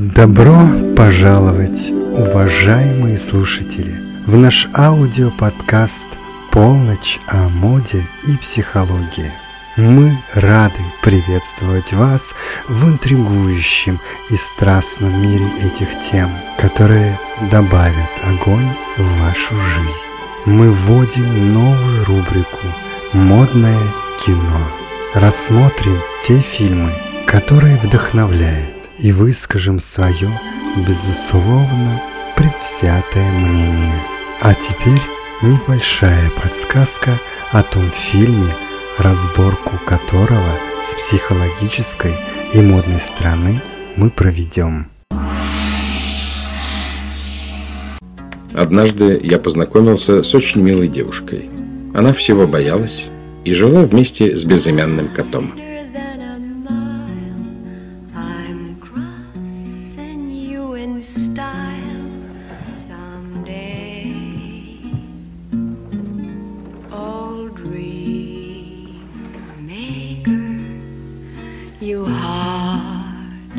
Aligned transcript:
Добро 0.00 0.56
пожаловать, 0.96 1.90
уважаемые 1.90 3.18
слушатели, 3.18 4.00
в 4.26 4.34
наш 4.34 4.66
аудиоподкаст 4.74 6.06
«Полночь 6.50 7.18
о 7.26 7.50
моде 7.50 8.08
и 8.26 8.34
психологии». 8.38 9.30
Мы 9.76 10.16
рады 10.32 10.80
приветствовать 11.02 11.92
вас 11.92 12.34
в 12.66 12.88
интригующем 12.88 14.00
и 14.30 14.36
страстном 14.36 15.20
мире 15.22 15.44
этих 15.58 15.88
тем, 16.10 16.30
которые 16.58 17.20
добавят 17.50 18.10
огонь 18.24 18.70
в 18.96 19.20
вашу 19.20 19.54
жизнь. 19.54 20.46
Мы 20.46 20.72
вводим 20.72 21.52
новую 21.52 22.06
рубрику 22.06 22.66
«Модное 23.12 23.82
кино». 24.24 24.66
Рассмотрим 25.12 25.98
те 26.26 26.38
фильмы, 26.38 26.90
которые 27.26 27.76
вдохновляют 27.76 28.79
и 29.02 29.12
выскажем 29.12 29.80
свое, 29.80 30.30
безусловно, 30.86 32.02
предвзятое 32.36 33.30
мнение. 33.32 33.94
А 34.42 34.54
теперь 34.54 35.02
небольшая 35.42 36.30
подсказка 36.42 37.18
о 37.52 37.62
том 37.62 37.90
фильме, 37.90 38.54
разборку 38.98 39.78
которого 39.86 40.52
с 40.84 40.94
психологической 40.94 42.12
и 42.52 42.60
модной 42.60 43.00
стороны 43.00 43.60
мы 43.96 44.10
проведем. 44.10 44.88
Однажды 48.52 49.18
я 49.22 49.38
познакомился 49.38 50.22
с 50.22 50.34
очень 50.34 50.62
милой 50.62 50.88
девушкой. 50.88 51.48
Она 51.94 52.12
всего 52.12 52.46
боялась 52.46 53.06
и 53.44 53.54
жила 53.54 53.82
вместе 53.82 54.36
с 54.36 54.44
безымянным 54.44 55.08
котом. 55.08 55.54
style 61.02 62.10
someday. 62.86 64.12
Old 66.92 67.56
dream 67.56 69.08
maker, 69.66 70.54
you 71.84 72.04
heartbreaker. 72.04 73.50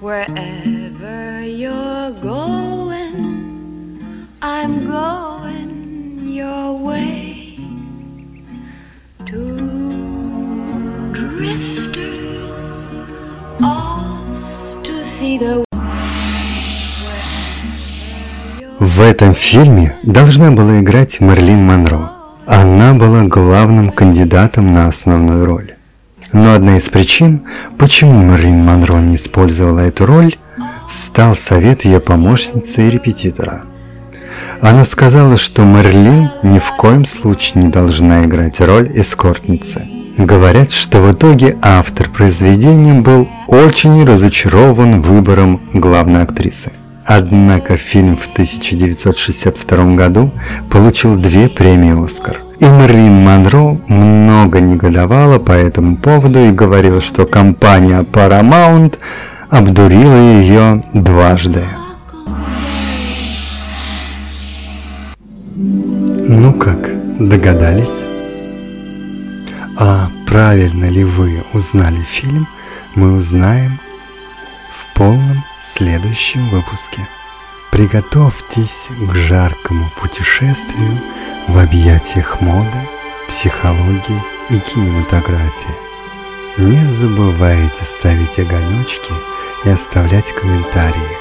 wherever 0.00 1.42
you're 1.42 2.12
going, 2.22 4.26
I'm 4.40 4.86
going 4.86 6.28
your 6.28 6.78
way 6.78 7.58
to 9.26 11.12
drift. 11.12 11.77
В 18.80 19.00
этом 19.00 19.34
фильме 19.34 19.96
должна 20.02 20.50
была 20.50 20.80
играть 20.80 21.20
Мерлин 21.20 21.64
Монро. 21.64 22.10
Она 22.46 22.94
была 22.94 23.22
главным 23.22 23.90
кандидатом 23.90 24.72
на 24.72 24.88
основную 24.88 25.44
роль. 25.44 25.76
Но 26.32 26.54
одна 26.54 26.78
из 26.78 26.88
причин, 26.88 27.42
почему 27.78 28.20
Мерлин 28.20 28.64
Монро 28.64 28.96
не 28.98 29.14
использовала 29.14 29.80
эту 29.80 30.06
роль, 30.06 30.36
стал 30.88 31.36
совет 31.36 31.84
ее 31.84 32.00
помощницы 32.00 32.88
и 32.88 32.90
репетитора. 32.90 33.64
Она 34.60 34.84
сказала, 34.84 35.38
что 35.38 35.62
Мерлин 35.62 36.30
ни 36.42 36.58
в 36.58 36.72
коем 36.72 37.06
случае 37.06 37.62
не 37.62 37.68
должна 37.68 38.24
играть 38.24 38.60
роль 38.60 38.90
эскортницы. 38.92 39.97
Говорят, 40.18 40.72
что 40.72 41.00
в 41.00 41.12
итоге 41.12 41.56
автор 41.62 42.10
произведения 42.10 42.92
был 42.92 43.28
очень 43.46 44.04
разочарован 44.04 45.00
выбором 45.00 45.60
главной 45.72 46.24
актрисы. 46.24 46.72
Однако 47.06 47.76
фильм 47.76 48.16
в 48.16 48.26
1962 48.26 49.94
году 49.94 50.32
получил 50.70 51.14
две 51.14 51.48
премии 51.48 52.04
«Оскар». 52.04 52.40
И 52.58 52.64
Мерлин 52.64 53.24
Монро 53.24 53.80
много 53.86 54.58
негодовала 54.58 55.38
по 55.38 55.52
этому 55.52 55.96
поводу 55.96 56.40
и 56.40 56.50
говорила, 56.50 57.00
что 57.00 57.24
компания 57.24 58.02
Paramount 58.02 58.98
обдурила 59.48 60.16
ее 60.16 60.82
дважды. 60.94 61.62
Ну 65.54 66.52
как, 66.54 66.90
догадались? 67.20 68.17
А 69.80 70.10
правильно 70.26 70.86
ли 70.90 71.04
вы 71.04 71.44
узнали 71.52 72.02
фильм, 72.02 72.48
мы 72.96 73.12
узнаем 73.16 73.78
в 74.72 74.92
полном 74.94 75.44
следующем 75.62 76.48
выпуске. 76.48 77.06
Приготовьтесь 77.70 78.88
к 78.88 79.14
жаркому 79.14 79.88
путешествию 80.00 80.98
в 81.46 81.56
объятиях 81.58 82.40
моды, 82.40 82.88
психологии 83.28 84.20
и 84.50 84.58
кинематографии. 84.58 85.76
Не 86.56 86.84
забывайте 86.88 87.84
ставить 87.84 88.36
огонечки 88.36 89.12
и 89.64 89.68
оставлять 89.68 90.32
комментарии. 90.32 91.18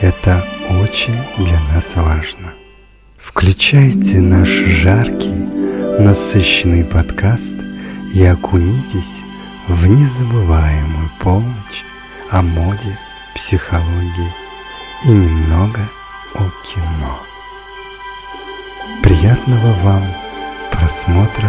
Это 0.00 0.46
очень 0.80 1.18
для 1.38 1.58
нас 1.74 1.96
важно. 1.96 2.52
Включайте 3.18 4.20
наш 4.20 4.48
жаркий, 4.48 5.34
насыщенный 5.98 6.84
подкаст 6.84 7.54
и 8.12 8.24
окунитесь 8.24 9.20
в 9.68 9.86
незабываемую 9.86 11.10
полночь 11.18 11.84
о 12.30 12.42
моде, 12.42 12.98
психологии 13.34 14.34
и 15.04 15.08
немного 15.08 15.88
о 16.34 16.50
кино. 16.64 17.20
Приятного 19.02 19.72
вам 19.82 20.04
просмотра 20.70 21.48